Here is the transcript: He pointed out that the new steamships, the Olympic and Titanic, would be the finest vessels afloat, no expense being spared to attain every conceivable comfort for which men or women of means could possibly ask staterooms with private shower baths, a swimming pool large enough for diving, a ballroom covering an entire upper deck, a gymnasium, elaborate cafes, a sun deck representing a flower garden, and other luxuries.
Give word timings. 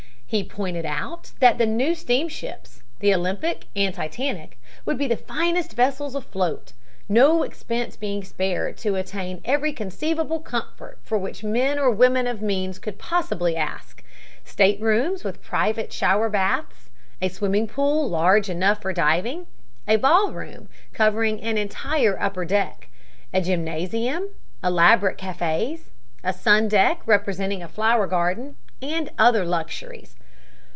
He 0.31 0.45
pointed 0.45 0.85
out 0.85 1.31
that 1.41 1.57
the 1.57 1.65
new 1.65 1.93
steamships, 1.93 2.83
the 2.99 3.13
Olympic 3.13 3.65
and 3.75 3.93
Titanic, 3.93 4.57
would 4.85 4.97
be 4.97 5.05
the 5.05 5.17
finest 5.17 5.73
vessels 5.73 6.15
afloat, 6.15 6.71
no 7.09 7.43
expense 7.43 7.97
being 7.97 8.23
spared 8.23 8.77
to 8.77 8.95
attain 8.95 9.41
every 9.43 9.73
conceivable 9.73 10.39
comfort 10.39 10.99
for 11.03 11.17
which 11.17 11.43
men 11.43 11.77
or 11.77 11.91
women 11.91 12.27
of 12.27 12.41
means 12.41 12.79
could 12.79 12.97
possibly 12.97 13.57
ask 13.57 14.05
staterooms 14.45 15.25
with 15.25 15.43
private 15.43 15.91
shower 15.91 16.29
baths, 16.29 16.89
a 17.21 17.27
swimming 17.27 17.67
pool 17.67 18.07
large 18.09 18.49
enough 18.49 18.81
for 18.81 18.93
diving, 18.93 19.47
a 19.85 19.97
ballroom 19.97 20.69
covering 20.93 21.41
an 21.41 21.57
entire 21.57 22.17
upper 22.17 22.45
deck, 22.45 22.87
a 23.33 23.41
gymnasium, 23.41 24.29
elaborate 24.63 25.17
cafes, 25.17 25.91
a 26.23 26.31
sun 26.31 26.69
deck 26.69 27.01
representing 27.05 27.61
a 27.61 27.67
flower 27.67 28.07
garden, 28.07 28.55
and 28.81 29.11
other 29.17 29.43
luxuries. 29.45 30.15